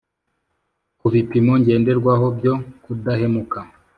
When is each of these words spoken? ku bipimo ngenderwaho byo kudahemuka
ku 0.99 1.05
bipimo 1.13 1.53
ngenderwaho 1.61 2.25
byo 2.37 2.53
kudahemuka 2.83 3.59